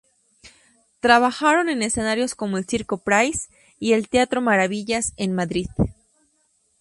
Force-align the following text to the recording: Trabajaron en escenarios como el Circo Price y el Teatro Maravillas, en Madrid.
Trabajaron 0.99 1.69
en 1.69 1.83
escenarios 1.83 2.33
como 2.33 2.57
el 2.57 2.65
Circo 2.65 3.03
Price 3.03 3.49
y 3.77 3.93
el 3.93 4.09
Teatro 4.09 4.41
Maravillas, 4.41 5.13
en 5.15 5.35
Madrid. 5.35 5.67